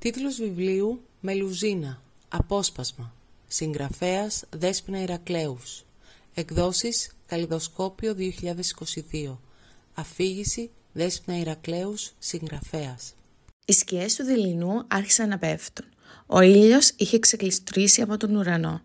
Τίτλος 0.00 0.36
βιβλίου 0.36 1.02
«Μελουζίνα. 1.20 2.02
Απόσπασμα». 2.28 3.14
Συγγραφέας 3.48 4.44
Δέσποινα 4.50 5.02
Ηρακλέους. 5.02 5.84
Εκδόσεις 6.34 7.10
Καλλιδοσκόπιο 7.26 8.14
2022. 8.14 9.40
Αφήγηση 9.94 10.70
Δέσποινα 10.92 11.38
Ηρακλέους, 11.38 12.12
συγγραφέας. 12.18 13.14
Οι 13.66 13.72
σκιές 13.72 14.14
του 14.14 14.24
δειλινού 14.24 14.84
άρχισαν 14.88 15.28
να 15.28 15.38
πέφτουν. 15.38 15.86
Ο 16.26 16.40
ήλιος 16.40 16.92
είχε 16.96 17.18
ξεκλειστρήσει 17.18 18.02
από 18.02 18.16
τον 18.16 18.36
ουρανό. 18.36 18.82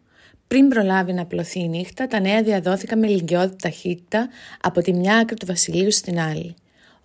Πριν 0.47 0.67
προλάβει 0.67 1.13
να 1.13 1.25
πλωθεί 1.25 1.59
η 1.59 1.67
νύχτα, 1.67 2.07
τα 2.07 2.19
νέα 2.19 2.43
διαδόθηκαν 2.43 2.99
με 2.99 3.07
λυγκιώδη 3.07 3.55
ταχύτητα 3.55 4.29
από 4.61 4.81
τη 4.81 4.93
μια 4.93 5.17
άκρη 5.17 5.35
του 5.35 5.45
βασιλείου 5.45 5.91
στην 5.91 6.19
άλλη. 6.19 6.55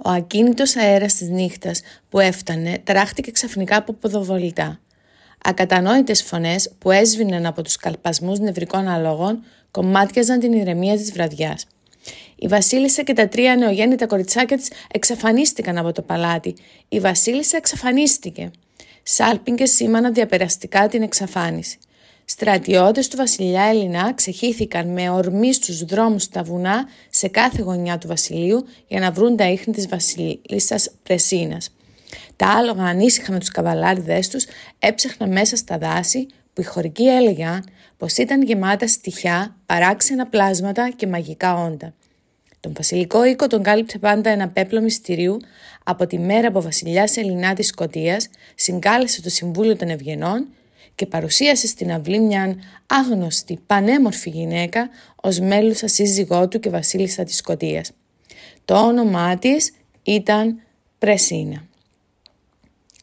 Ο 0.05 0.11
ακίνητος 0.11 0.77
αέρας 0.77 1.15
της 1.15 1.29
νύχτας 1.29 1.81
που 2.09 2.19
έφτανε 2.19 2.79
τράχτηκε 2.85 3.31
ξαφνικά 3.31 3.77
από 3.77 3.93
ποδοβολητά. 3.93 4.81
Ακατανόητες 5.45 6.23
φωνές 6.23 6.71
που 6.79 6.91
έσβηναν 6.91 7.47
από 7.47 7.63
τους 7.63 7.77
καλπασμούς 7.77 8.39
νευρικών 8.39 8.89
αλόγων 8.89 9.45
κομμάτιαζαν 9.71 10.39
την 10.39 10.53
ηρεμία 10.53 10.97
της 10.97 11.13
βραδιάς. 11.13 11.67
Η 12.37 12.47
Βασίλισσα 12.47 13.03
και 13.03 13.13
τα 13.13 13.29
τρία 13.29 13.57
νεογέννητα 13.57 14.07
κοριτσάκια 14.07 14.57
της 14.57 14.71
εξαφανίστηκαν 14.93 15.79
από 15.79 15.93
το 15.93 16.03
παλάτι. 16.03 16.55
Η 16.89 17.01
Βασίλισσα 17.01 17.57
εξαφανίστηκε. 17.57 18.51
Σάλπιγγες 19.03 19.71
σήμαναν 19.71 20.15
διαπεραστικά 20.15 20.89
την 20.89 21.03
εξαφάνιση. 21.03 21.79
Στρατιώτες 22.31 23.09
του 23.09 23.17
βασιλιά 23.17 23.63
Ελληνά 23.63 24.15
ξεχύθηκαν 24.15 24.89
με 24.89 25.11
ορμή 25.11 25.53
στους 25.55 25.85
δρόμους 25.85 26.23
στα 26.23 26.43
βουνά 26.43 26.89
σε 27.11 27.29
κάθε 27.29 27.63
γωνιά 27.63 27.99
του 27.99 28.07
βασιλείου 28.07 28.67
για 28.89 29.01
να 29.01 29.11
βρουν 29.11 29.37
τα 29.37 29.51
ίχνη 29.51 29.73
της 29.73 29.89
βασίλισσας 29.89 30.91
Πρεσίνας. 31.03 31.71
Τα 32.37 32.47
άλογα 32.49 32.85
ανήσυχα 32.85 33.33
με 33.33 33.39
τους 33.39 33.49
καβαλάριδες 33.49 34.29
τους 34.29 34.47
έψαχναν 34.79 35.33
μέσα 35.33 35.57
στα 35.57 35.79
δάση 35.79 36.27
που 36.53 36.61
οι 36.61 36.65
χωρικοί 36.65 37.09
έλεγαν 37.09 37.65
πως 37.97 38.17
ήταν 38.17 38.43
γεμάτα 38.43 38.87
στοιχιά, 38.87 39.57
παράξενα 39.67 40.27
πλάσματα 40.27 40.91
και 40.97 41.07
μαγικά 41.07 41.55
όντα. 41.65 41.95
Τον 42.61 42.73
βασιλικό 42.77 43.25
οίκο 43.25 43.47
τον 43.47 43.63
κάλυψε 43.63 43.99
πάντα 43.99 44.31
ένα 44.31 44.49
πέπλο 44.49 44.81
μυστηρίου 44.81 45.37
από 45.85 46.07
τη 46.07 46.19
μέρα 46.19 46.51
που 46.51 46.59
ο 46.59 46.63
βασιλιάς 46.63 47.17
Ελληνά 47.17 47.55
της 47.55 47.67
Σκοτίας 47.67 48.29
συγκάλεσε 48.55 49.23
το 49.23 49.31
Συμβούλιο 49.31 49.77
των 49.77 49.89
Ευγενών 49.89 50.47
και 50.95 51.07
παρουσίασε 51.07 51.67
στην 51.67 51.93
αυλή 51.93 52.21
μια 52.21 52.57
άγνωστη, 52.87 53.59
πανέμορφη 53.67 54.31
γυναίκα 54.31 54.89
ως 55.23 55.39
μέλουσα 55.39 55.89
σύζυγό 55.89 56.49
του 56.49 56.61
και 56.61 56.71
βασίλισσα 56.71 57.25
της 57.25 57.37
Σκοτίας. 57.37 57.91
Το 58.65 58.75
όνομά 58.87 59.39
της 59.39 59.73
ήταν 60.03 60.61
Πρεσίνα. 60.99 61.69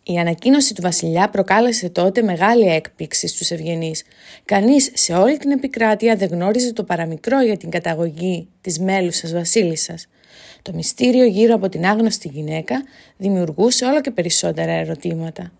Η 0.08 0.18
ανακοίνωση 0.18 0.74
του 0.74 0.82
βασιλιά 0.82 1.30
προκάλεσε 1.30 1.90
τότε 1.90 2.22
μεγάλη 2.22 2.68
έκπληξη 2.68 3.28
στους 3.28 3.52
ευγενείς. 3.52 4.04
Κανείς 4.46 4.92
σε 4.94 5.14
όλη 5.14 5.38
την 5.38 5.52
επικράτεια 5.52 6.16
δεν 6.16 6.30
γνώριζε 6.32 6.74
το 6.74 6.84
παραμικρό 6.84 7.42
για 7.42 7.58
την 7.58 7.70
καταγωγή 7.70 8.48
της 8.62 8.80
μέλουσας 8.80 9.32
βασίλισσας. 9.32 10.08
Το 10.62 10.74
μυστήριο 10.74 11.26
γύρω 11.26 11.56
από 11.56 11.70
την 11.70 11.86
άγνωστη 11.86 12.28
γυναίκα 12.28 12.84
δημιουργούσε 13.18 13.86
όλο 13.86 14.02
και 14.02 14.12
περισσότερα 14.12 14.72
ερωτήματα. 14.72 15.52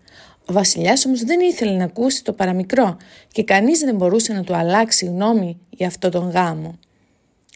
Ο 0.48 0.52
βασιλιάς 0.52 1.06
όμως 1.06 1.22
δεν 1.24 1.40
ήθελε 1.40 1.72
να 1.72 1.84
ακούσει 1.84 2.24
το 2.24 2.32
παραμικρό 2.32 2.96
και 3.32 3.44
κανείς 3.44 3.78
δεν 3.78 3.96
μπορούσε 3.96 4.32
να 4.32 4.42
του 4.44 4.54
αλλάξει 4.54 5.06
γνώμη 5.06 5.58
για 5.70 5.86
αυτό 5.86 6.08
τον 6.08 6.30
γάμο. 6.30 6.78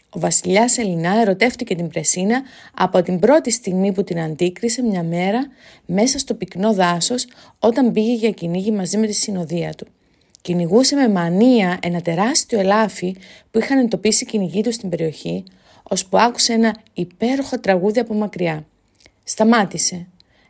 Ο 0.09 0.19
βασιλιάς 0.19 0.77
Ελληνά 0.77 1.19
ερωτεύτηκε 1.21 1.75
την 1.75 1.87
Πρεσίνα 1.87 2.41
από 2.73 3.01
την 3.01 3.19
πρώτη 3.19 3.51
στιγμή 3.51 3.91
που 3.91 4.03
την 4.03 4.19
αντίκρισε 4.19 4.83
μια 4.83 5.03
μέρα 5.03 5.47
μέσα 5.85 6.19
στο 6.19 6.33
πυκνό 6.33 6.73
δάσος 6.73 7.27
όταν 7.59 7.91
πήγε 7.91 8.13
για 8.13 8.31
κυνήγι 8.31 8.71
μαζί 8.71 8.97
με 8.97 9.07
τη 9.07 9.13
συνοδεία 9.13 9.73
του. 9.77 9.87
Κυνηγούσε 10.41 10.95
με 10.95 11.09
μανία 11.09 11.79
ένα 11.81 12.01
τεράστιο 12.01 12.59
ελάφι 12.59 13.15
που 13.51 13.59
είχαν 13.59 13.77
εντοπίσει 13.77 14.25
κυνηγοί 14.25 14.61
του 14.61 14.71
στην 14.71 14.89
περιοχή, 14.89 15.43
ώσπου 15.83 16.17
άκουσε 16.17 16.53
ένα 16.53 16.75
υπέροχο 16.93 17.59
τραγούδι 17.59 17.99
από 17.99 18.13
μακριά. 18.13 18.65
Σταμάτησε. 19.23 20.07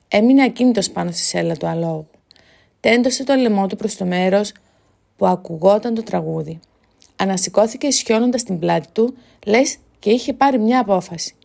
Έμεινε 0.07 0.44
ακίνητος 0.44 0.90
πάνω 0.90 1.12
στη 1.12 1.22
σέλα 1.22 1.56
του 1.56 1.68
αλόγου 1.68 2.07
τέντωσε 2.81 3.24
το 3.24 3.36
λαιμό 3.36 3.68
του 3.68 3.75
προς 3.75 3.96
το 3.96 4.06
μέρος 4.06 4.52
που 5.18 5.28
ακουγόταν 5.28 5.94
το 5.94 6.03
τραγούδι. 6.03 6.59
Ανασηκώθηκε 7.16 7.88
ισιώνοντας 7.88 8.44
την 8.44 8.59
πλάτη 8.59 8.88
του, 8.92 9.14
λες 9.46 9.78
και 10.00 10.09
είχε 10.09 10.34
πάρει 10.34 10.59
μια 10.59 10.80
απόφαση. 10.80 11.36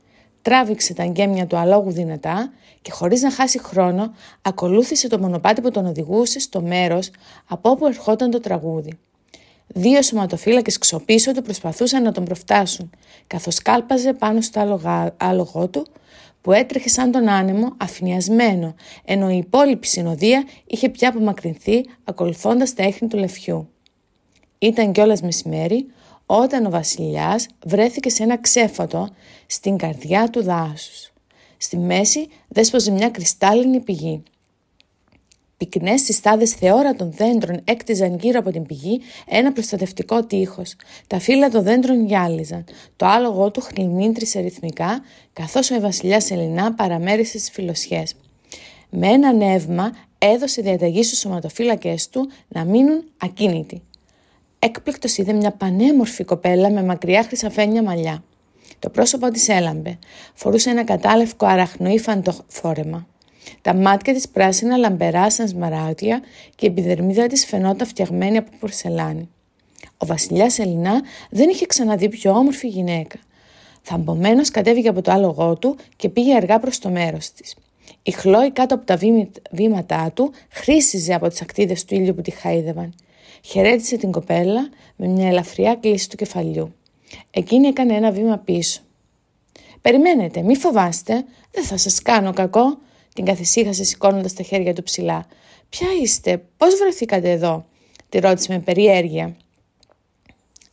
Τράβηξε 0.42 0.94
τα 0.94 1.04
γκέμια 1.04 1.46
του 1.46 1.56
αλόγου 1.56 1.90
δυνατά 1.90 2.52
και 2.82 2.90
χωρίς 2.90 3.22
να 3.22 3.30
χάσει 3.30 3.58
χρόνο 3.58 4.12
ακολούθησε 4.42 5.08
το 5.08 5.18
μονοπάτι 5.18 5.60
που 5.60 5.70
τον 5.70 5.86
οδηγούσε 5.86 6.38
στο 6.38 6.60
μέρος 6.60 7.10
από 7.46 7.70
όπου 7.70 7.86
ερχόταν 7.86 8.30
το 8.30 8.40
τραγούδι. 8.40 8.98
Δύο 9.66 10.02
σωματοφύλακες 10.02 10.78
ξοπίσω 10.78 11.32
του 11.32 11.42
προσπαθούσαν 11.42 12.02
να 12.02 12.12
τον 12.12 12.24
προφτάσουν, 12.24 12.90
καθώς 13.26 13.62
κάλπαζε 13.62 14.12
πάνω 14.12 14.40
στο 14.40 14.80
άλογό 15.16 15.68
του 15.68 15.86
που 16.46 16.52
έτρεχε 16.52 16.88
σαν 16.88 17.10
τον 17.10 17.28
άνεμο 17.28 17.74
αφηνιασμένο, 17.76 18.74
ενώ 19.04 19.30
η 19.30 19.36
υπόλοιπη 19.36 19.86
συνοδεία 19.86 20.44
είχε 20.66 20.88
πια 20.88 21.08
απομακρυνθεί 21.08 21.84
ακολουθώντας 22.04 22.74
τα 22.74 22.82
έχνη 22.82 23.08
του 23.08 23.16
λεφιού. 23.16 23.68
Ήταν 24.58 24.92
κιόλας 24.92 25.22
μεσημέρι 25.22 25.86
όταν 26.26 26.66
ο 26.66 26.70
βασιλιάς 26.70 27.46
βρέθηκε 27.64 28.08
σε 28.08 28.22
ένα 28.22 28.38
ξέφωτο 28.38 29.08
στην 29.46 29.76
καρδιά 29.76 30.30
του 30.30 30.42
δάσους. 30.42 31.12
Στη 31.56 31.76
μέση 31.76 32.28
δέσποζε 32.48 32.90
μια 32.90 33.10
κρυστάλλινη 33.10 33.80
πηγή. 33.80 34.22
Πυκνές 35.56 36.00
συστάδες 36.00 36.50
θεόρατων 36.50 37.12
δέντρων 37.12 37.60
έκτιζαν 37.64 38.18
γύρω 38.20 38.38
από 38.38 38.50
την 38.50 38.66
πηγή 38.66 39.00
ένα 39.26 39.52
προστατευτικό 39.52 40.24
τείχος. 40.24 40.74
Τα 41.06 41.18
φύλλα 41.18 41.48
των 41.48 41.62
δέντρων 41.62 42.06
γυάλιζαν. 42.06 42.64
Το 42.96 43.06
άλογο 43.06 43.50
του 43.50 43.60
χλιμίντρισε 43.60 44.40
ρυθμικά, 44.40 45.02
καθώς 45.32 45.70
ο 45.70 45.80
βασιλιά 45.80 46.22
Ελληνά 46.30 46.74
παραμέρισε 46.74 47.38
τι 47.38 47.50
φιλοσιές. 47.50 48.14
Με 48.90 49.06
ένα 49.06 49.32
νεύμα 49.32 49.92
έδωσε 50.18 50.62
διαταγή 50.62 51.02
στους 51.02 51.18
σωματοφύλακε 51.18 51.94
του 52.10 52.30
να 52.48 52.64
μείνουν 52.64 53.04
ακίνητοι. 53.16 53.82
Έκπληκτος 54.58 55.16
είδε 55.16 55.32
μια 55.32 55.50
πανέμορφη 55.50 56.24
κοπέλα 56.24 56.70
με 56.70 56.82
μακριά 56.82 57.22
χρυσαφένια 57.22 57.82
μαλλιά. 57.82 58.24
Το 58.78 58.90
πρόσωπό 58.90 59.30
της 59.30 59.48
έλαμπε. 59.48 59.98
Φορούσε 60.34 60.70
ένα 60.70 60.84
κατάλευκο 60.84 61.46
αραχνοήφαντο 61.46 62.32
φόρεμα. 62.46 63.06
Τα 63.62 63.74
μάτια 63.74 64.14
της 64.14 64.28
πράσινα 64.28 64.76
λαμπερά 64.76 65.30
σαν 65.30 65.48
σμαράγδια 65.48 66.22
και 66.54 66.66
η 66.66 66.68
επιδερμίδα 66.68 67.26
της 67.26 67.46
φαινόταν 67.46 67.86
φτιαγμένη 67.86 68.36
από 68.36 68.50
πορσελάνη. 68.60 69.28
Ο 69.96 70.06
βασιλιάς 70.06 70.58
Ελληνά 70.58 71.02
δεν 71.30 71.48
είχε 71.48 71.66
ξαναδεί 71.66 72.08
πιο 72.08 72.32
όμορφη 72.32 72.68
γυναίκα. 72.68 73.18
Θαμπομένο 73.82 74.42
κατέβηκε 74.52 74.88
από 74.88 75.02
το 75.02 75.12
άλογό 75.12 75.56
του 75.56 75.76
και 75.96 76.08
πήγε 76.08 76.34
αργά 76.34 76.58
προς 76.58 76.78
το 76.78 76.88
μέρος 76.88 77.32
της. 77.32 77.56
Η 78.02 78.10
χλόη 78.10 78.50
κάτω 78.50 78.74
από 78.74 78.84
τα 78.86 78.98
βήματά 79.50 80.10
του 80.14 80.32
χρήσιζε 80.50 81.14
από 81.14 81.28
τις 81.28 81.42
ακτίδες 81.42 81.84
του 81.84 81.94
ήλιου 81.94 82.14
που 82.14 82.20
τη 82.20 82.30
χαίδευαν. 82.30 82.94
Χαιρέτησε 83.42 83.96
την 83.96 84.10
κοπέλα 84.10 84.68
με 84.96 85.06
μια 85.06 85.28
ελαφριά 85.28 85.74
κλίση 85.74 86.08
του 86.08 86.16
κεφαλιού. 86.16 86.74
Εκείνη 87.30 87.66
έκανε 87.66 87.94
ένα 87.94 88.10
βήμα 88.10 88.38
πίσω. 88.38 88.80
«Περιμένετε, 89.80 90.42
μη 90.42 90.56
φοβάστε, 90.56 91.24
δεν 91.50 91.64
θα 91.64 91.76
σας 91.76 92.02
κάνω 92.02 92.32
κακό», 92.32 92.78
την 93.16 93.24
καθησύχασε 93.24 93.84
σηκώνοντας 93.84 94.32
τα 94.32 94.42
χέρια 94.42 94.72
του 94.72 94.82
ψηλά. 94.82 95.26
Ποια 95.68 95.86
είστε, 96.02 96.42
πώς 96.56 96.74
βρεθήκατε 96.74 97.30
εδώ, 97.30 97.64
τη 98.08 98.18
ρώτησε 98.18 98.52
με 98.52 98.58
περιέργεια. 98.58 99.36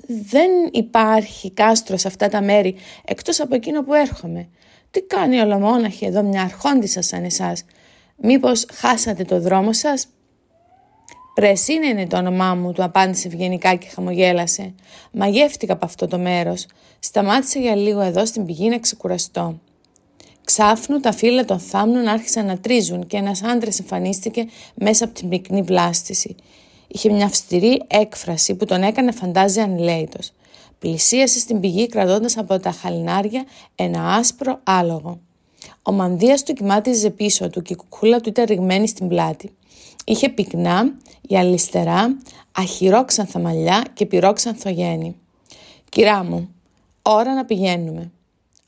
Δεν 0.08 0.52
υπάρχει 0.72 1.52
κάστρο 1.52 1.98
σε 1.98 2.08
αυτά 2.08 2.30
τα 2.30 2.42
μέρη 2.42 2.76
εκτός 3.06 3.40
από 3.40 3.56
εκείνο 3.56 3.84
που 3.84 3.94
έρχομαι. 3.94 4.48
Τι 4.92 5.02
κάνει 5.02 5.40
ολομόναχη 5.40 6.06
εδώ 6.06 6.24
μια 6.24 6.42
αρχόντισσα 6.42 7.02
σαν 7.02 7.24
εσάς; 7.24 7.66
Μήπως 8.16 8.66
χάσατε 8.72 9.24
το 9.24 9.40
δρόμο 9.42 9.74
σας; 9.74 10.08
Πρεσίνα 11.34 11.88
είναι 11.88 12.08
το 12.08 12.18
όνομά 12.18 12.56
μου, 12.56 12.72
του 12.72 12.84
απάντησε 12.84 13.28
ευγενικά 13.28 13.76
και 13.76 13.88
χαμογέλασε. 13.88 14.74
Μαγεύτηκα 15.12 15.74
από 15.74 15.86
αυτό 15.86 16.08
το 16.08 16.18
μέρος. 16.18 16.66
Σταμάτησε 17.00 17.60
για 17.60 17.76
λίγο 17.76 18.02
εδώ 18.02 18.26
στην 18.26 18.46
πηγή 18.46 18.70
να 18.70 18.80
ξεκουραστώ. 18.80 19.60
Ξάφνου 20.56 21.00
τα 21.00 21.12
φύλλα 21.12 21.46
των 21.46 21.60
θάμνων 21.60 22.08
άρχισαν 22.08 22.46
να 22.46 22.58
τρίζουν 22.58 23.08
και 23.08 23.18
ένας 23.18 23.44
άντρας 23.44 23.80
εμφανίστηκε 23.80 24.46
μέσα 24.76 25.06
από 25.06 25.14
την 25.14 25.30
πυκνή 25.30 25.62
βλάστηση. 25.62 26.36
Είχε 26.88 27.10
μια 27.10 27.26
αυστηρή 27.26 27.82
έκφραση 27.88 28.56
που 28.56 28.66
τον 28.66 28.84
έκανε 28.84 29.12
φαντάζει 29.12 29.60
ανηλέητος. 29.60 30.32
Πλησίασε 30.80 31.40
στην 31.40 31.60
πηγή 31.60 31.88
κρατώντας 31.88 32.38
από 32.38 32.60
τα 32.60 32.72
χαλινάρια 32.72 33.46
ένα 33.76 34.14
άσπρο 34.14 34.60
άλογο. 34.64 35.20
Ο 35.82 35.92
μανδύας 35.92 36.44
του 36.44 36.54
κοιμάτιζε 36.54 37.10
πίσω 37.10 37.50
του 37.50 37.62
και 37.62 37.74
η 37.74 37.76
κουκούλα 37.76 38.20
του 38.20 38.30
ήταν 38.30 38.46
ρηγμένη 38.46 38.88
στην 38.88 39.08
πλάτη. 39.08 39.52
Είχε 40.06 40.30
πυκνά, 40.30 40.94
γυαλιστερά, 41.22 42.18
αχυρόξανθα 42.52 43.40
μαλλιά 43.40 43.86
και 43.94 44.06
πυρόξανθο 44.06 44.70
γέννη. 44.70 45.16
«Κυρά 45.90 46.24
μου, 46.24 46.50
ώρα 47.02 47.34
να 47.34 47.46
πηγαίνουμε», 47.46 48.12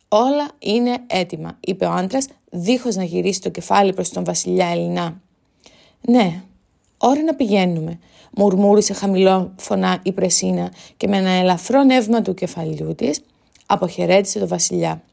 Όλα 0.08 0.48
είναι 0.60 0.98
έτοιμα, 1.08 1.58
είπε 1.60 1.86
ο 1.86 1.92
άντρας, 1.92 2.28
δίχως 2.50 2.96
να 2.96 3.04
γυρίσει 3.04 3.42
το 3.42 3.50
κεφάλι 3.50 3.94
προς 3.94 4.10
τον 4.10 4.24
βασιλιά 4.24 4.68
Ελληνά. 4.68 5.22
Ναι, 6.02 6.42
ώρα 6.98 7.24
να 7.24 7.36
πηγαίνουμε, 7.36 8.00
μουρμούρισε 8.32 8.94
χαμηλό 8.94 9.54
φωνά 9.58 10.00
η 10.04 10.12
Πρεσίνα 10.12 10.72
και 10.98 11.08
με 11.08 11.18
ένα 11.18 11.30
ελαφρό 11.30 11.84
νεύμα 11.84 12.22
του 12.22 12.34
κεφαλιού 12.34 12.96
της 12.96 13.22
αποχαιρέτησε 13.66 14.40
το 14.40 14.48
βασιλιά. 14.48 15.04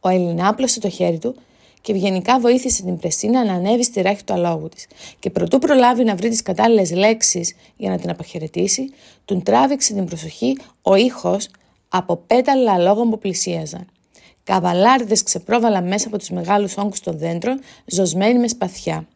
Ο 0.00 0.08
Ελληνά 0.08 0.48
άπλωσε 0.48 0.80
το 0.80 0.88
χέρι 0.88 1.18
του 1.18 1.34
και 1.80 1.92
ευγενικά 1.92 2.40
βοήθησε 2.40 2.82
την 2.82 2.96
Πρεσίνα 2.96 3.44
να 3.44 3.52
ανέβει 3.52 3.84
στη 3.84 4.00
ράχη 4.00 4.24
του 4.24 4.32
αλόγου 4.32 4.68
της. 4.68 4.86
Και 5.18 5.30
προτού 5.30 5.58
προλάβει 5.58 6.04
να 6.04 6.14
βρει 6.16 6.28
τις 6.28 6.42
κατάλληλες 6.42 6.92
λέξεις 6.92 7.54
για 7.76 7.90
να 7.90 7.98
την 7.98 8.10
αποχαιρετήσει, 8.10 8.92
τον 9.24 9.42
τράβηξε 9.42 9.94
την 9.94 10.04
προσοχή 10.04 10.58
ο 10.82 10.94
ήχος 10.94 11.48
από 11.88 12.16
πέταλα 12.16 12.72
αλόγων 12.72 13.10
που 13.10 13.18
πλησίαζαν. 13.18 13.86
Καβαλάριδες 14.44 15.22
ξεπρόβαλαν 15.22 15.86
μέσα 15.86 16.08
από 16.08 16.18
τους 16.18 16.30
μεγάλους 16.30 16.76
όγκους 16.76 17.00
των 17.00 17.18
δέντρων, 17.18 17.60
ζωσμένοι 17.86 18.38
με 18.38 18.48
σπαθιά. 18.48 19.06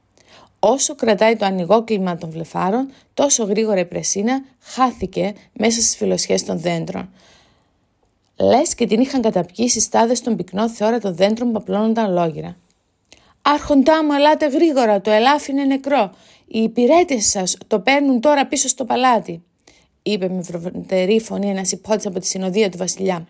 Όσο 0.59 0.95
κρατάει 0.95 1.37
το 1.37 1.45
ανοιγό 1.45 1.85
κλίμα 1.85 2.17
των 2.17 2.31
βλεφάρων, 2.31 2.91
τόσο 3.15 3.45
γρήγορα 3.45 3.81
η 3.81 3.85
πρεσίνα 3.85 4.45
χάθηκε 4.61 5.33
μέσα 5.53 5.81
στις 5.81 5.97
φιλοσιές 5.97 6.45
των 6.45 6.59
δέντρων. 6.59 7.09
Λες 8.41 8.75
και 8.75 8.87
την 8.87 9.01
είχαν 9.01 9.23
καταπιεί 9.23 9.69
στάδες 9.69 10.21
των 10.21 10.37
πυκνών 10.37 10.69
θεώρα 10.69 10.99
των 10.99 11.15
δέντρων 11.15 11.53
που 11.53 11.59
απλώνονταν 11.59 12.13
λόγυρα. 12.13 12.57
Άρχοντά 13.43 14.05
μου, 14.05 14.13
ελάτε 14.13 14.47
γρήγορα, 14.47 15.01
το 15.01 15.11
ελάφι 15.11 15.51
είναι 15.51 15.65
νεκρό. 15.65 16.11
Οι 16.47 16.59
υπηρέτες 16.59 17.29
σας 17.29 17.57
το 17.67 17.81
παίρνουν 17.81 18.21
τώρα 18.21 18.47
πίσω 18.47 18.69
στο 18.69 18.85
παλάτι, 18.85 19.43
είπε 20.03 20.29
με 20.29 20.43
φροντερή 20.43 21.21
φωνή 21.21 21.49
ένας 21.49 21.73
υπότη 21.73 22.09
από 22.09 22.21
τη 22.21 22.27
συνοδεία 22.27 22.71
του 22.71 22.79
Βασιλιά. 22.79 23.29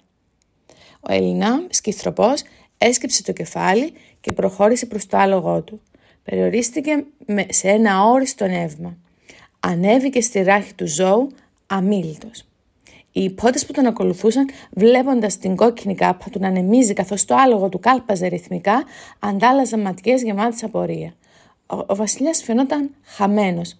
Ο 1.00 1.12
Ελληνά, 1.12 1.66
σκυθροπός, 1.70 2.42
έσκυψε 2.78 3.22
το 3.22 3.32
κεφάλι 3.32 3.92
και 4.20 4.32
προχώρησε 4.32 4.86
προς 4.86 5.06
το 5.06 5.16
άλογό 5.16 5.62
του. 5.62 5.80
Περιορίστηκε 6.24 7.04
σε 7.48 7.68
ένα 7.68 8.04
όριστο 8.04 8.46
νεύμα. 8.46 8.96
Ανέβηκε 9.60 10.20
στη 10.20 10.42
ράχη 10.42 10.74
του 10.74 10.88
ζώου 10.88 11.28
αμήλυτος. 11.66 12.44
Οι 13.12 13.22
υπότες 13.22 13.66
που 13.66 13.72
τον 13.72 13.86
ακολουθούσαν, 13.86 14.48
βλέποντας 14.70 15.38
την 15.38 15.56
κόκκινη 15.56 15.94
κάπα 15.94 16.30
του 16.30 16.38
να 16.38 16.48
ανεμίζει 16.48 16.92
καθώς 16.92 17.24
το 17.24 17.34
άλογο 17.34 17.68
του 17.68 17.78
κάλπαζε 17.78 18.26
ρυθμικά, 18.26 18.84
αντάλλαζαν 19.18 19.80
ματιές 19.80 20.22
γεμάτες 20.22 20.62
απορία. 20.62 21.14
Ο, 21.66 21.76
ο 21.76 21.94
βασιλιάς 21.94 22.42
φαινόταν 22.42 22.90
χαμένος. 23.02 23.78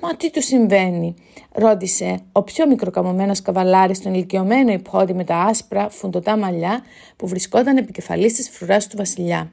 «Μα 0.00 0.16
τι 0.16 0.30
του 0.30 0.42
συμβαίνει» 0.42 1.14
ρώτησε 1.52 2.18
ο 2.32 2.42
πιο 2.42 2.66
μικροκαμωμένος 2.66 3.42
καβαλάρης 3.42 3.96
στον 3.96 4.14
ηλικιωμένο 4.14 4.72
υπότη 4.72 5.14
με 5.14 5.24
τα 5.24 5.36
άσπρα 5.36 5.88
φουντοτά 5.90 6.36
μαλλιά 6.36 6.82
που 7.16 7.26
βρισκόταν 7.26 7.76
επικεφαλής 7.76 8.34
της 8.34 8.48
φρουράς 8.48 8.86
του 8.86 8.96
βασιλιά. 8.96 9.52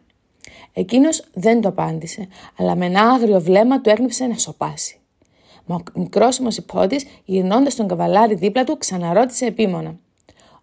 Εκείνος 0.74 1.24
δεν 1.34 1.62
το 1.62 1.68
απάντησε, 1.68 2.28
αλλά 2.58 2.76
με 2.76 2.86
ένα 2.86 3.02
άγριο 3.02 3.42
βλέμμα 3.42 3.82
του 3.82 3.90
έγνεψε 3.90 4.26
να 4.26 4.38
σοπάσει. 4.38 4.98
Μα 5.66 5.76
ο 5.76 6.00
μικρό 6.00 6.30
όμω 6.40 6.50
υπότη, 6.58 7.08
γυρνώντας 7.26 7.76
τον 7.76 7.88
καβαλάρι 7.88 8.36
δίπλα 8.36 8.64
του, 8.64 8.78
ξαναρώτησε 8.78 9.46
επίμονα. 9.46 9.96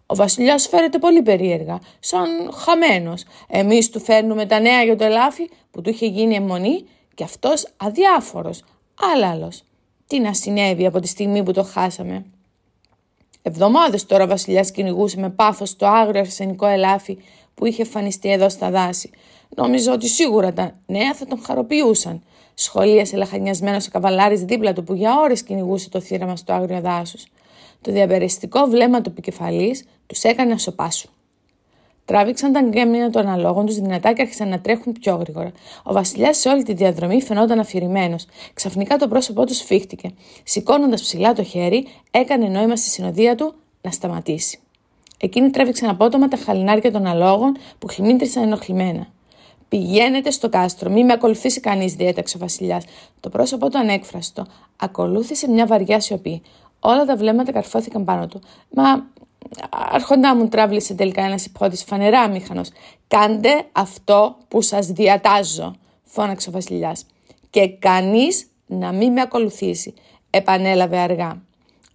Ο 0.05 0.15
βασιλιάς 0.15 0.67
φέρεται 0.67 0.97
πολύ 0.97 1.21
περίεργα, 1.21 1.79
σαν 1.99 2.51
χαμένος. 2.53 3.23
Εμείς 3.47 3.89
του 3.89 3.99
φέρνουμε 3.99 4.45
τα 4.45 4.59
νέα 4.59 4.83
για 4.83 4.95
το 4.95 5.03
ελάφι 5.03 5.49
που 5.71 5.81
του 5.81 5.89
είχε 5.89 6.05
γίνει 6.05 6.35
αιμονή 6.35 6.85
και 7.13 7.23
αυτός 7.23 7.73
αδιάφορος. 7.77 8.63
Άλλαλο. 9.13 9.51
Τι 10.11 10.19
να 10.19 10.33
συνέβη 10.33 10.85
από 10.85 10.99
τη 10.99 11.07
στιγμή 11.07 11.43
που 11.43 11.51
το 11.51 11.63
χάσαμε. 11.63 12.25
Εβδομάδες 13.41 14.05
τώρα 14.05 14.23
ο 14.23 14.27
βασιλιάς 14.27 14.71
κυνηγούσε 14.71 15.19
με 15.19 15.29
πάθο 15.29 15.65
το 15.77 15.87
άγριο 15.87 16.19
αρσενικό 16.19 16.65
ελάφι 16.65 17.17
που 17.53 17.65
είχε 17.65 17.81
εμφανιστεί 17.81 18.31
εδώ 18.31 18.49
στα 18.49 18.69
δάση. 18.69 19.09
Νόμιζα 19.55 19.93
ότι 19.93 20.07
σίγουρα 20.07 20.53
τα 20.53 20.79
νέα 20.85 21.13
θα 21.13 21.25
τον 21.25 21.43
χαροποιούσαν 21.43 22.21
σχολίασε 22.53 23.17
λαχανιασμένος 23.17 23.87
ο 23.87 23.89
καβαλάρης 23.91 24.43
δίπλα 24.43 24.73
του 24.73 24.83
που 24.83 24.93
για 24.93 25.19
ώρες 25.19 25.43
κυνηγούσε 25.43 25.89
το 25.89 25.99
θύραμα 25.99 26.35
στο 26.35 26.53
άγριο 26.53 26.81
δάσος. 26.81 27.27
Το 27.81 27.91
διαπεριστικό 27.91 28.65
βλέμμα 28.65 29.01
του 29.01 29.09
επικεφαλής 29.09 29.85
τους 30.07 30.23
έκανε 30.23 30.51
να 30.51 30.57
σοπάσουν. 30.57 31.11
Τράβηξαν 32.05 32.51
τα 32.51 32.61
γκέμια 32.61 33.09
των 33.09 33.27
αλόγων 33.27 33.65
τους 33.65 33.75
δυνατά 33.75 34.13
και 34.13 34.21
άρχισαν 34.21 34.47
να 34.49 34.59
τρέχουν 34.59 34.93
πιο 34.99 35.15
γρήγορα. 35.15 35.51
Ο 35.83 35.93
βασιλιάς 35.93 36.37
σε 36.37 36.49
όλη 36.49 36.63
τη 36.63 36.73
διαδρομή 36.73 37.21
φαινόταν 37.21 37.59
αφηρημένος. 37.59 38.25
Ξαφνικά 38.53 38.97
το 38.97 39.07
πρόσωπό 39.07 39.45
του 39.45 39.53
σφίχτηκε. 39.53 40.11
Σηκώνοντας 40.43 41.01
ψηλά 41.01 41.33
το 41.33 41.43
χέρι, 41.43 41.87
έκανε 42.11 42.47
νόημα 42.47 42.75
στη 42.75 42.89
συνοδεία 42.89 43.35
του 43.35 43.53
να 43.81 43.91
σταματήσει. 43.91 44.59
Εκείνοι 45.19 45.49
τρέβηξαν 45.49 45.89
απότομα 45.89 46.27
τα 46.27 46.37
χαλινάρια 46.37 46.91
των 46.91 47.05
αλόγων 47.05 47.57
που 47.79 47.87
χλιμίντρισαν 47.87 48.43
ενοχλημένα. 48.43 49.07
Πηγαίνετε 49.69 50.31
στο 50.31 50.49
κάστρο, 50.49 50.89
μη 50.89 51.03
με 51.03 51.13
ακολουθήσει 51.13 51.59
κανείς, 51.59 51.93
διέταξε 51.93 52.37
ο 52.37 52.39
Βασιλιάς. 52.39 52.85
Το 53.19 53.29
πρόσωπό 53.29 53.69
του 53.69 53.77
ανέκφραστο. 53.77 54.45
Ακολούθησε 54.75 55.49
μια 55.49 55.65
βαριά 55.65 55.99
σιωπή. 55.99 56.41
Όλα 56.79 57.05
τα 57.05 57.15
βλέμματα 57.15 57.51
καρφώθηκαν 57.51 58.03
πάνω 58.05 58.27
του. 58.27 58.41
Μα 58.69 59.05
αρχοντά 59.69 60.35
μου 60.35 60.47
τράβλησε 60.47 60.93
τελικά 60.93 61.23
ένας 61.23 61.45
υπότη 61.45 61.75
φανερά 61.85 62.29
μήχανο. 62.29 62.61
Κάντε 63.07 63.65
αυτό 63.71 64.37
που 64.47 64.61
σας 64.61 64.87
διατάζω, 64.87 65.75
φώναξε 66.03 66.49
ο 66.49 66.51
Βασιλιάς. 66.51 67.05
Και 67.49 67.67
κανείς 67.67 68.47
να 68.67 68.91
μην 68.91 69.11
με 69.11 69.21
ακολουθήσει, 69.21 69.93
επανέλαβε 70.29 70.97
αργά. 70.97 71.41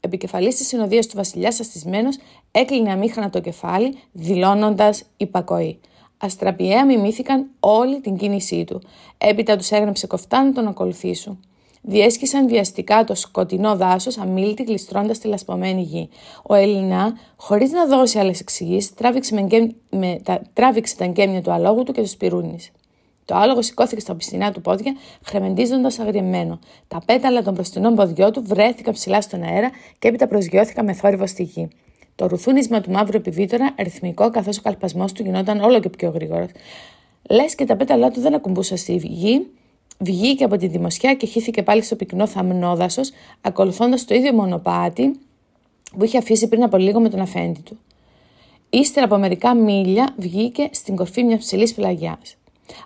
Επικεφαλής 0.01 0.57
της 0.57 0.67
συνοδείας 0.67 1.07
του 1.07 1.17
Βασιλιά, 1.17 1.49
αστισμένος, 1.49 2.17
έκλεινε 2.51 2.93
αμήχανα 2.93 3.31
το 3.31 3.41
κεφάλι, 3.41 3.99
δηλώνοντας 4.13 5.03
υπακοή. 5.17 5.81
Αστραπιαία 6.19 6.87
μιμήθηκαν 6.87 7.47
όλη 7.61 8.01
την 8.01 8.17
κίνησή 8.17 8.65
του. 8.65 8.83
Έπειτα 9.19 9.57
τους 9.57 9.71
έγραψε 9.71 10.07
κοφτά 10.07 10.45
να 10.45 10.53
τον 10.53 10.67
ακολουθήσουν. 10.67 11.41
Διέσχισαν 11.89 12.49
βιαστικά 12.49 13.05
το 13.05 13.15
σκοτεινό 13.15 13.77
δάσος, 13.77 14.19
αμήλυτη 14.19 14.63
γλιστρώντα 14.63 15.13
τη 15.13 15.29
λασπωμένη 15.29 15.83
γη. 15.83 16.09
Ο 16.43 16.55
Ελληνά, 16.55 17.19
χωρίς 17.37 17.71
να 17.71 17.87
δώσει 17.87 18.19
άλλες 18.19 18.41
εξηγήσεις, 18.41 18.95
τράβηξε, 18.95 19.35
με, 19.35 19.47
με, 19.91 20.21
τα, 20.23 20.41
τράβηξε 20.53 20.97
τα 20.97 21.05
εγκέμια 21.05 21.43
του 21.43 21.53
αλόγου 21.53 21.83
του 21.83 21.93
και 21.93 22.03
τους 22.03 22.17
πυρούνισε. 22.17 22.71
Το 23.25 23.35
άλογο 23.35 23.63
σηκώθηκε 23.63 24.01
στα 24.01 24.15
πιστινά 24.15 24.53
του 24.53 24.61
πόδια, 24.61 24.97
χρεμεντίζοντας 25.25 25.99
αγριεμένο. 25.99 26.59
Τα 26.89 27.03
πέταλα 27.07 27.43
των 27.43 27.55
μπροστινών 27.55 27.95
ποδιών 27.95 28.33
του 28.33 28.43
βρέθηκαν 28.47 28.93
ψηλά 28.93 29.21
στον 29.21 29.43
αέρα 29.43 29.71
και 29.99 30.09
έπειτα 30.09 30.27
προσγειώθηκαν 30.27 30.85
με 30.85 30.93
θόρυβο 30.93 31.27
στη 31.27 31.43
γη. 31.43 31.69
Το 32.15 32.27
ρουθούνισμα 32.27 32.81
του 32.81 32.91
μαύρου 32.91 33.17
επιβίτορα 33.17 33.75
ρυθμικό 33.79 34.31
καθώς 34.31 34.59
ο 34.59 34.63
καλπασμός 34.63 35.13
του 35.13 35.23
γινόταν 35.23 35.61
όλο 35.61 35.81
και 35.81 35.89
πιο 35.89 36.11
γρήγορος. 36.11 36.49
Λες 37.31 37.55
και 37.55 37.65
τα 37.65 37.77
πέταλά 37.77 38.11
του 38.11 38.21
δεν 38.21 38.35
ακουμπούσαν 38.35 38.77
στη 38.77 38.97
γη, 38.97 39.47
βγήκε 39.99 40.45
από 40.45 40.57
τη 40.57 40.67
δημοσιά 40.67 41.15
και 41.15 41.27
χύθηκε 41.27 41.63
πάλι 41.63 41.83
στο 41.83 41.97
πυκνό 41.97 42.27
θαμνόδασο, 42.27 43.01
ακολουθώντας 43.41 44.05
το 44.05 44.15
ίδιο 44.15 44.33
μονοπάτι 44.33 45.19
που 45.99 46.05
είχε 46.05 46.19
αφήσει 46.19 46.49
πριν 46.49 46.63
από 46.63 46.77
λίγο 46.77 47.01
με 47.01 47.09
τον 47.09 47.21
αφέντη 47.21 47.61
του. 47.61 47.79
Ύστερα 48.71 49.07
από 49.07 49.17
μερικά 49.17 49.55
μίλια 49.55 50.15
βγήκε 50.17 50.69
στην 50.73 50.97
κορφή 50.97 51.25
μιας 51.25 51.39
ψηλής 51.39 51.75
πλαγιάς. 51.75 52.37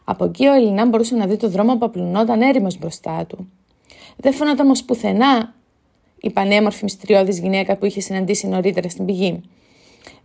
Από 0.05 0.25
εκεί 0.25 0.47
ο 0.47 0.53
Ελληνά 0.53 0.87
μπορούσε 0.87 1.17
να 1.17 1.27
δει 1.27 1.37
το 1.37 1.49
δρόμο 1.49 1.77
που 1.77 1.85
απλουνόταν 1.85 2.43
έρημος 2.43 2.79
μπροστά 2.79 3.27
του. 3.27 3.49
Δεν 4.17 4.33
φαινόταν 4.33 4.67
όμως 4.67 4.85
πουθενά 4.85 5.55
η 6.21 6.31
πανέμορφη 6.31 6.85
μυστηριώδης 6.85 7.39
γυναίκα 7.39 7.77
που 7.77 7.87
είχε 7.87 8.01
συναντήσει 8.01 8.47
νωρίτερα 8.47 8.89
στην 8.89 9.05
πηγή. 9.05 9.41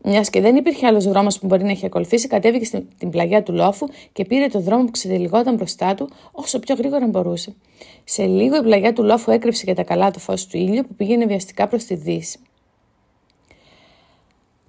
Μιας 0.08 0.30
και 0.30 0.42
δεν 0.42 0.56
υπήρχε 0.56 0.88
άλλος 0.88 1.06
δρόμος 1.06 1.40
που 1.40 1.46
μπορεί 1.46 1.64
να 1.64 1.70
έχει 1.70 1.86
ακολουθήσει, 1.86 2.28
κατέβηκε 2.28 2.66
στην 2.66 3.10
πλαγιά 3.10 3.44
του 3.44 3.54
λόφου 3.54 3.88
και 4.14 4.26
πήρε 4.26 4.48
το 4.48 4.60
δρόμο 4.60 4.84
που 4.84 4.92
ξετυλιγόταν 4.92 5.56
μπροστά 5.56 5.96
του 5.96 6.10
όσο 6.32 6.60
πιο 6.60 6.76
γρήγορα 6.76 7.08
μπορούσε. 7.08 7.54
Σε 8.04 8.26
λίγο 8.26 8.56
η 8.56 8.62
πλαγιά 8.62 8.94
του 8.94 9.04
λόφου 9.04 9.32
έκρυψε 9.32 9.62
για 9.66 9.76
τα 9.76 9.84
καλά 9.84 10.12
το 10.12 10.20
φως 10.20 10.48
του 10.48 10.58
ήλιου 10.58 10.84
που 10.88 10.96
πήγαινε 10.96 11.26
βιαστικά 11.26 11.68
προς 11.68 11.84
τη 11.84 11.96
δύση. 11.96 12.40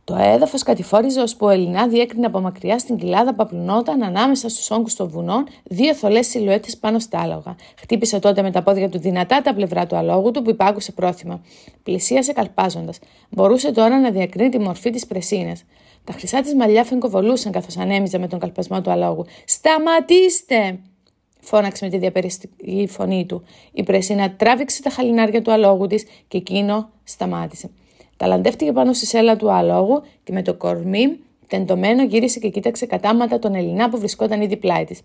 Το 0.07 0.17
έδαφος 0.17 0.63
κατηφόριζε 0.63 1.21
ώσπου 1.21 1.47
ο 1.47 1.49
Ελληνά 1.51 1.89
διέκρινε 1.89 2.27
από 2.27 2.41
μακριά 2.41 2.79
στην 2.79 2.97
κοιλάδα 2.97 3.35
που 3.35 3.43
απλουνόταν 3.43 4.03
ανάμεσα 4.03 4.49
στους 4.49 4.71
όγκους 4.71 4.95
των 4.95 5.09
βουνών 5.09 5.47
δύο 5.65 5.95
θολές 5.95 6.27
σιλουέτες 6.27 6.77
πάνω 6.77 6.99
στα 6.99 7.21
άλογα. 7.21 7.57
Χτύπησε 7.79 8.19
τότε 8.19 8.43
με 8.43 8.51
τα 8.51 8.63
πόδια 8.63 8.89
του 8.89 8.99
δυνατά 8.99 9.43
τα 9.43 9.55
πλευρά 9.55 9.87
του 9.87 9.97
αλόγου 9.97 10.31
του 10.31 10.43
που 10.43 10.51
υπάκουσε 10.51 10.93
πρόθυμα. 10.93 11.41
Πλησίασε 11.83 12.33
καλπάζοντας. 12.33 12.99
Μπορούσε 13.31 13.73
τώρα 13.73 14.01
να 14.01 14.11
διακρίνει 14.11 14.49
τη 14.49 14.59
μορφή 14.59 14.91
της 14.91 15.07
πρεσίνας. 15.07 15.65
Τα 16.05 16.13
χρυσά 16.13 16.41
της 16.41 16.55
μαλλιά 16.55 16.85
φεγκοβολούσαν 16.85 17.53
καθώς 17.53 17.77
ανέμιζε 17.77 18.19
με 18.19 18.29
τον 18.29 18.39
καλπασμό 18.39 18.81
του 18.81 18.91
αλόγου. 18.91 19.25
Σταματήστε! 19.45 20.79
φώναξε 21.41 21.85
με 21.85 21.91
τη 21.91 21.99
διαπεριστική 21.99 22.87
φωνή 22.91 23.27
του. 23.27 23.43
Η 23.73 23.83
πρεσίνα 23.83 24.31
τράβηξε 24.31 24.83
τα 24.83 24.91
χαλινάρια 24.91 25.43
του 25.43 25.53
αλόγου 25.53 25.87
της 25.87 26.05
και 26.29 26.37
εκείνο 26.37 26.91
σταμάτησε. 27.05 27.71
Ταλαντεύτηκε 28.17 28.73
πάνω 28.73 28.93
στη 28.93 29.07
σέλα 29.07 29.37
του 29.37 29.53
αλόγου 29.53 30.03
και 30.25 30.33
με 30.33 30.43
το 30.43 30.55
κορμί 30.55 31.19
τεντωμένο 31.47 32.05
γύρισε 32.05 32.39
και 32.39 32.49
κοίταξε 32.49 32.87
κατάματα 32.87 33.39
τον 33.39 33.55
Ελληνά 33.55 33.89
που 33.89 33.99
βρισκόταν 33.99 34.41
ήδη 34.43 34.57
πλάι 34.57 34.85
της. 34.85 35.01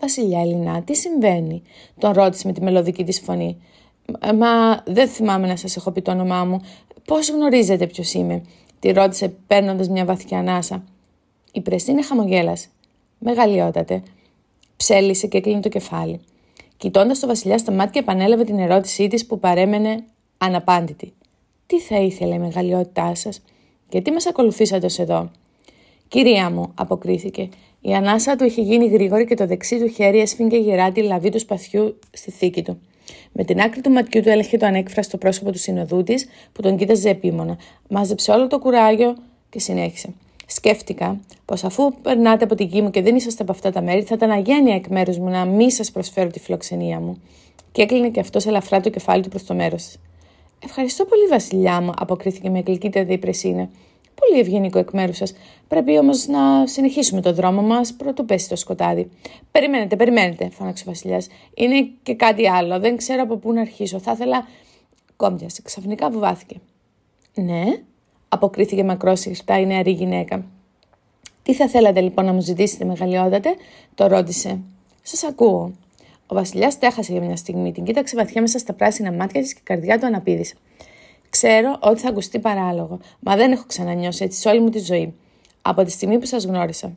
Βασιλιά 0.00 0.40
Ελληνά, 0.40 0.82
τι 0.82 0.96
συμβαίνει, 0.96 1.62
τον 1.98 2.12
ρώτησε 2.12 2.46
με 2.46 2.52
τη 2.52 2.62
μελωδική 2.62 3.04
της 3.04 3.20
φωνή. 3.20 3.62
Μα 4.34 4.82
δεν 4.86 5.08
θυμάμαι 5.08 5.46
να 5.46 5.56
σας 5.56 5.76
έχω 5.76 5.90
πει 5.90 6.02
το 6.02 6.10
όνομά 6.10 6.44
μου. 6.44 6.60
Πώς 7.04 7.30
γνωρίζετε 7.30 7.86
ποιος 7.86 8.14
είμαι, 8.14 8.42
τη 8.78 8.92
ρώτησε 8.92 9.28
παίρνοντας 9.46 9.88
μια 9.88 10.04
βαθιά 10.04 10.38
ανάσα. 10.38 10.84
Η 11.52 11.60
Πρεσίνη 11.60 12.02
χαμογέλασε. 12.02 12.68
Μεγαλειότατε. 13.18 14.02
Ψέλισε 14.76 15.26
και 15.26 15.40
κλείνει 15.40 15.60
το 15.60 15.68
κεφάλι. 15.68 16.20
Κοιτώντας 16.76 17.18
το 17.18 17.26
Βασιλιά 17.26 17.58
στα 17.58 17.72
μάτια, 17.72 18.00
επανέλαβε 18.00 18.44
την 18.44 18.58
ερώτησή 18.58 19.08
της 19.08 19.26
που 19.26 19.38
παρέμενε 19.38 20.04
αναπάντητη. 20.38 21.12
Τι 21.70 21.80
θα 21.80 21.96
ήθελε 21.96 22.34
η 22.34 22.38
μεγαλειότητά 22.38 23.14
σας, 23.14 23.42
γιατί 23.90 24.10
μας 24.10 24.26
ακολουθήσατε 24.26 24.86
ως 24.86 24.98
εδώ; 24.98 25.30
Κυρία 26.08 26.50
μου, 26.50 26.72
αποκρίθηκε. 26.74 27.48
Η 27.80 27.94
ανάσα 27.94 28.36
του 28.36 28.44
είχε 28.44 28.62
γίνει 28.62 28.86
γρήγορη 28.86 29.24
και 29.24 29.34
το 29.34 29.46
δεξί 29.46 29.78
του 29.78 29.86
χέρι 29.86 30.20
έσφυγε 30.20 30.58
γερά 30.58 30.92
τη 30.92 31.02
λαβή 31.02 31.28
του 31.28 31.38
σπαθιού 31.38 31.98
στη 32.12 32.30
θήκη 32.30 32.62
του. 32.62 32.80
Με 33.32 33.44
την 33.44 33.60
άκρη 33.60 33.80
του 33.80 33.90
ματιού 33.90 34.22
του 34.22 34.28
έλεγχε 34.28 34.56
το 34.56 34.66
ανέκφραστο 34.66 35.16
πρόσωπο 35.16 35.52
του 35.52 35.58
συνοδού 35.58 36.02
της, 36.02 36.28
που 36.52 36.62
τον 36.62 36.76
κοίταζε 36.76 37.08
επίμονα. 37.08 37.58
Μάζεψε 37.88 38.32
όλο 38.32 38.46
το 38.46 38.58
κουράγιο 38.58 39.16
και 39.48 39.58
συνέχισε. 39.58 40.14
Σκέφτηκα 40.46 41.20
πως 41.44 41.64
αφού 41.64 41.92
περνάτε 42.02 42.44
από 42.44 42.54
την 42.54 42.66
γη 42.66 42.82
μου 42.82 42.90
και 42.90 43.02
δεν 43.02 43.16
είσαστε 43.16 43.42
από 43.42 43.52
αυτά 43.52 43.70
τα 43.70 43.82
μέρη, 43.82 44.02
θα 44.02 44.14
ήταν 44.14 44.30
αγένεια 44.30 44.74
εκ 44.74 44.86
μέρους 44.86 45.18
μου 45.18 45.28
να 45.28 45.44
μη 45.44 45.72
σας 45.72 45.90
προσφέρω 45.90 46.30
τη 46.30 46.40
φιλοξενία 46.40 47.00
μου. 47.00 47.22
Και 47.72 47.82
έκλεινε 47.82 48.10
και 48.10 48.20
αυτός 48.20 48.46
ελαφρά 48.46 48.80
το 48.80 48.90
κεφάλι 48.90 49.22
του 49.22 49.28
προς 49.28 49.44
το 49.44 49.54
μέρος 49.54 49.84
της. 49.84 49.98
Ευχαριστώ 50.64 51.04
πολύ, 51.04 51.26
Βασιλιά 51.26 51.80
μου, 51.80 51.92
αποκρίθηκε 51.96 52.50
με 52.50 52.62
γλυκύτατη 52.66 53.12
η 53.12 53.18
Πρεσίνα. 53.18 53.68
Πολύ 54.14 54.40
ευγενικό 54.40 54.78
εκ 54.78 54.90
μέρους 54.90 55.16
σας. 55.16 55.32
Πρέπει 55.68 55.98
όμως 55.98 56.26
να 56.26 56.66
συνεχίσουμε 56.66 57.20
το 57.20 57.32
δρόμο 57.32 57.62
μας 57.62 57.92
πρωτού 57.92 58.24
πέσει 58.24 58.48
το 58.48 58.56
σκοτάδι. 58.56 59.10
Περιμένετε, 59.50 59.96
περιμένετε, 59.96 60.50
φώναξε 60.50 60.84
ο 60.86 60.90
Βασιλιάς. 60.90 61.26
Είναι 61.54 61.88
και 62.02 62.14
κάτι 62.14 62.48
άλλο. 62.48 62.80
Δεν 62.80 62.96
ξέρω 62.96 63.22
από 63.22 63.36
πού 63.36 63.52
να 63.52 63.60
αρχίσω. 63.60 63.98
Θα 63.98 64.12
ήθελα. 64.12 64.46
Κόμπιασε. 65.16 65.62
Ξαφνικά 65.62 66.10
βουβάθηκε. 66.10 66.56
Ναι, 67.34 67.64
αποκρίθηκε 68.28 68.84
μακρόσυρτα 68.84 69.60
η 69.60 69.66
νεαρή 69.66 69.90
γυναίκα. 69.90 70.44
Τι 71.42 71.54
θα 71.54 71.68
θέλατε 71.68 72.00
λοιπόν 72.00 72.24
να 72.24 72.32
μου 72.32 72.40
ζητήσετε, 72.40 72.84
μεγαλειότατε, 72.84 73.54
το 73.94 74.06
ρώτησε. 74.06 74.60
Σας 75.02 75.24
ακούω. 75.24 75.72
Ο 76.30 76.34
Βασιλιάς 76.34 76.78
τέχασε 76.78 77.12
για 77.12 77.20
μια 77.20 77.36
στιγμή, 77.36 77.72
την 77.72 77.84
κοίταξε 77.84 78.16
βαθιά 78.16 78.40
μέσα 78.40 78.58
στα 78.58 78.72
πράσινα 78.72 79.12
μάτια 79.12 79.40
της 79.40 79.52
και 79.52 79.60
η 79.60 79.64
καρδιά 79.64 79.98
του 79.98 80.06
αναπήδησε. 80.06 80.54
Ξέρω 81.30 81.78
ότι 81.80 82.00
θα 82.00 82.08
ακουστεί 82.08 82.38
παράλογο, 82.38 82.98
μα 83.20 83.36
δεν 83.36 83.52
έχω 83.52 83.64
ξανανιώσει 83.66 84.24
έτσι 84.24 84.40
σε 84.40 84.48
όλη 84.48 84.60
μου 84.60 84.68
τη 84.68 84.78
ζωή. 84.78 85.14
Από 85.62 85.84
τη 85.84 85.90
στιγμή 85.90 86.18
που 86.18 86.26
σας 86.26 86.44
γνώρισα. 86.44 86.92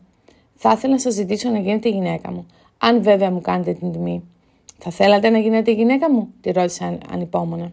Θα 0.55 0.71
ήθελα 0.71 0.93
να 0.93 0.99
σας 0.99 1.13
ζητήσω 1.13 1.49
να 1.49 1.59
γίνετε 1.59 1.89
γυναίκα 1.89 2.31
μου, 2.31 2.45
αν 2.77 3.03
βέβαια 3.03 3.31
μου 3.31 3.41
κάνετε 3.41 3.73
την 3.73 3.91
τιμή. 3.91 4.23
Θα 4.77 4.91
θέλατε 4.91 5.29
να 5.29 5.37
γίνετε 5.37 5.71
γυναίκα 5.71 6.11
μου, 6.11 6.27
τη 6.41 6.51
ρώτησε 6.51 6.97
ανυπόμονα. 7.11 7.71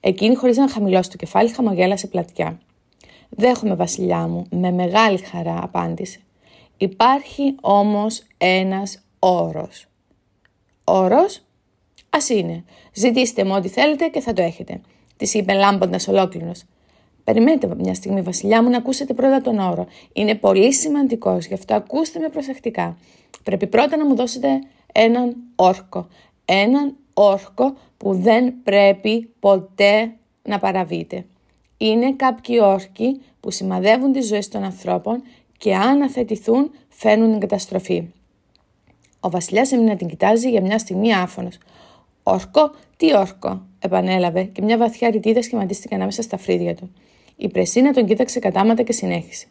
Εκείνη, 0.00 0.34
χωρίς 0.34 0.56
να 0.56 0.68
χαμηλώσει 0.68 1.10
το 1.10 1.16
κεφάλι, 1.16 1.48
χαμογέλασε 1.48 2.06
πλατιά. 2.06 2.58
Δέχομαι, 3.28 3.74
βασιλιά 3.74 4.18
μου, 4.18 4.46
με 4.50 4.70
μεγάλη 4.70 5.18
χαρά 5.18 5.58
απάντησε. 5.62 6.20
Υπάρχει 6.76 7.54
όμως 7.60 8.22
ένας 8.38 9.02
όρος. 9.18 9.89
Όρος; 10.90 11.42
Ας 12.10 12.28
είναι. 12.28 12.64
Ζητήστε 12.94 13.44
μου 13.44 13.54
ό,τι 13.56 13.68
θέλετε 13.68 14.08
και 14.08 14.20
θα 14.20 14.32
το 14.32 14.42
έχετε 14.42 14.80
της 15.20 15.34
είπε 15.34 15.52
λάμποντας 15.52 16.08
ολόκληρος. 16.08 16.64
Περιμένετε 17.24 17.74
μια 17.78 17.94
στιγμή, 17.94 18.20
Βασιλιά 18.20 18.62
μου, 18.62 18.70
να 18.70 18.76
ακούσετε 18.76 19.14
πρώτα 19.14 19.40
τον 19.40 19.58
όρο. 19.58 19.86
Είναι 20.12 20.34
πολύ 20.34 20.72
σημαντικός, 20.72 21.46
γι' 21.46 21.54
αυτό 21.54 21.74
ακούστε 21.74 22.18
με 22.18 22.28
προσεκτικά. 22.28 22.96
Πρέπει 23.42 23.66
πρώτα 23.66 23.96
να 23.96 24.06
μου 24.06 24.14
δώσετε 24.14 24.48
έναν 24.92 25.36
όρκο. 25.56 26.06
Έναν 26.44 26.96
όρκο 27.14 27.76
που 27.96 28.14
δεν 28.14 28.54
πρέπει 28.62 29.32
ποτέ 29.40 30.12
να 30.42 30.58
παραβείτε. 30.58 31.24
Είναι 31.76 32.12
κάποιοι 32.12 32.58
όρκοι 32.62 33.20
που 33.40 33.50
σημαδεύουν 33.50 34.12
τις 34.12 34.26
ζωές 34.26 34.48
των 34.48 34.64
ανθρώπων 34.64 35.22
και 35.58 35.74
αν 35.74 36.02
αθετηθούν 36.02 36.70
φέρνουν 36.88 37.30
την 37.30 37.40
καταστροφή. 37.40 38.08
Ο 39.20 39.30
βασιλιάς 39.30 39.72
έμεινε 39.72 39.90
να 39.90 39.96
την 39.96 40.08
κοιτάζει 40.08 40.50
για 40.50 40.60
μια 40.60 40.78
στιγμή 40.78 41.14
άφωνος. 41.14 41.58
Όρκο, 42.22 42.70
τι 42.96 43.16
όρκο, 43.16 43.62
επανέλαβε 43.78 44.42
και 44.42 44.62
μια 44.62 44.78
βαθιά 44.78 45.10
ρητίδα 45.10 45.42
σχηματίστηκε 45.42 45.94
ανάμεσα 45.94 46.22
στα 46.22 46.36
φρύδια 46.36 46.74
του. 46.74 46.90
Η 47.36 47.48
Πρεσίνα 47.48 47.92
τον 47.92 48.06
κοίταξε 48.06 48.38
κατάματα 48.38 48.82
και 48.82 48.92
συνέχισε. 48.92 49.46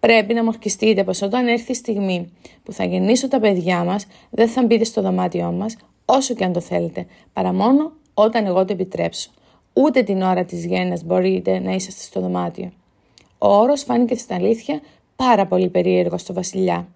Πρέπει 0.00 0.34
να 0.34 0.44
μορκιστείτε 0.44 1.04
πως 1.04 1.22
όταν 1.22 1.46
έρθει 1.46 1.70
η 1.70 1.74
στιγμή 1.74 2.32
που 2.62 2.72
θα 2.72 2.84
γεννήσω 2.84 3.28
τα 3.28 3.40
παιδιά 3.40 3.84
μας, 3.84 4.06
δεν 4.30 4.48
θα 4.48 4.62
μπείτε 4.62 4.84
στο 4.84 5.02
δωμάτιό 5.02 5.52
μας, 5.52 5.76
όσο 6.04 6.34
και 6.34 6.44
αν 6.44 6.52
το 6.52 6.60
θέλετε, 6.60 7.06
παρά 7.32 7.52
μόνο 7.52 7.92
όταν 8.14 8.46
εγώ 8.46 8.64
το 8.64 8.72
επιτρέψω. 8.72 9.30
Ούτε 9.72 10.02
την 10.02 10.22
ώρα 10.22 10.44
της 10.44 10.64
γέννας 10.64 11.04
μπορείτε 11.04 11.58
να 11.58 11.72
είσαστε 11.72 12.02
στο 12.02 12.20
δωμάτιο. 12.20 12.72
Ο 13.38 13.56
όρος 13.56 13.82
φάνηκε 13.82 14.14
στην 14.14 14.34
αλήθεια 14.34 14.80
πάρα 15.16 15.46
πολύ 15.46 15.68
περίεργο 15.68 16.18
στο 16.18 16.32
Βασιλιά. 16.32 16.88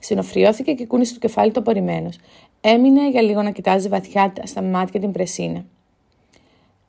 Συνοφριώθηκε 0.00 0.72
και 0.72 0.86
κούνησε 0.86 1.12
το 1.12 1.18
κεφάλι 1.18 1.52
του 1.52 1.60
απορριμμένος. 1.60 2.18
Έμεινε 2.60 3.10
για 3.10 3.22
λίγο 3.22 3.42
να 3.42 3.50
κοιτάζει 3.50 3.88
βαθιά 3.88 4.32
στα 4.42 4.62
μάτια 4.62 5.00
την 5.00 5.12
πρεσίνα. 5.12 5.64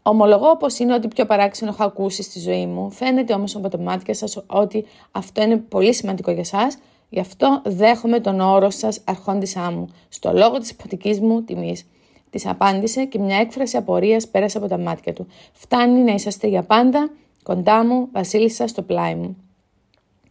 Ομολογώ 0.01 0.57
πως 0.57 0.79
είναι 0.79 0.93
ό,τι 0.93 1.07
πιο 1.07 1.25
παράξενο 1.25 1.71
έχω 1.71 1.83
ακούσει 1.83 2.23
στη 2.23 2.39
ζωή 2.39 2.65
μου. 2.65 2.91
Φαίνεται 2.91 3.33
όμως 3.33 3.55
από 3.55 3.69
τα 3.69 3.77
μάτια 3.77 4.13
σας 4.13 4.43
ότι 4.47 4.85
αυτό 5.11 5.41
είναι 5.41 5.57
πολύ 5.57 5.93
σημαντικό 5.93 6.31
για 6.31 6.39
εσά. 6.39 6.67
Γι' 7.09 7.19
αυτό 7.19 7.61
δέχομαι 7.65 8.19
τον 8.19 8.39
όρο 8.39 8.69
σας 8.69 9.01
αρχόντισά 9.05 9.71
μου, 9.71 9.87
στο 10.09 10.31
λόγο 10.33 10.57
της 10.57 10.69
υποτικής 10.69 11.19
μου 11.19 11.43
τιμής. 11.43 11.87
Της 12.29 12.45
απάντησε 12.45 13.05
και 13.05 13.19
μια 13.19 13.37
έκφραση 13.37 13.77
απορίας 13.77 14.27
πέρασε 14.27 14.57
από 14.57 14.67
τα 14.67 14.77
μάτια 14.77 15.13
του. 15.13 15.27
Φτάνει 15.53 15.99
να 15.99 16.13
είσαστε 16.13 16.47
για 16.47 16.63
πάντα 16.63 17.09
κοντά 17.43 17.85
μου, 17.85 18.07
βασίλισσα 18.11 18.67
στο 18.67 18.81
πλάι 18.81 19.15
μου. 19.15 19.37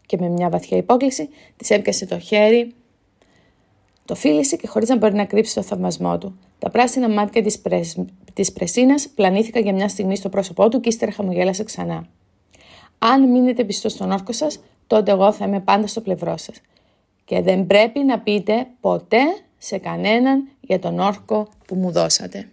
Και 0.08 0.16
με 0.20 0.28
μια 0.28 0.48
βαθιά 0.48 0.76
υπόκληση 0.76 1.28
της 1.56 1.70
έπιασε 1.70 2.06
το 2.06 2.18
χέρι 2.18 2.74
το 4.08 4.14
φίλησε 4.14 4.56
και 4.56 4.66
χωρίς 4.66 4.88
να 4.88 4.96
μπορεί 4.96 5.14
να 5.14 5.24
κρύψει 5.24 5.54
το 5.54 5.62
θαυμασμό 5.62 6.18
του. 6.18 6.38
Τα 6.58 6.70
πράσινα 6.70 7.08
μάτια 7.08 7.42
της 7.42 7.58
πρεσ... 7.58 7.96
της 8.32 8.52
πρεσίνας 8.52 9.08
πλανήθηκαν 9.08 9.62
για 9.62 9.72
μια 9.72 9.88
στιγμή 9.88 10.16
στο 10.16 10.28
πρόσωπό 10.28 10.68
του 10.68 10.80
και 10.80 10.88
ύστερα 10.88 11.12
χαμογέλασε 11.12 11.64
ξανά. 11.64 12.06
Αν 12.98 13.30
μείνετε 13.30 13.64
πιστός 13.64 13.92
στον 13.92 14.10
όρκο 14.10 14.32
σας, 14.32 14.60
τότε 14.86 15.10
εγώ 15.10 15.32
θα 15.32 15.44
είμαι 15.44 15.60
πάντα 15.60 15.86
στο 15.86 16.00
πλευρό 16.00 16.36
σας. 16.36 16.60
Και 17.24 17.40
δεν 17.40 17.66
πρέπει 17.66 18.04
να 18.04 18.20
πείτε 18.20 18.66
ποτέ 18.80 19.22
σε 19.58 19.78
κανέναν 19.78 20.48
για 20.60 20.78
τον 20.78 20.98
όρκο 20.98 21.48
που 21.66 21.74
μου 21.74 21.90
δώσατε. 21.90 22.48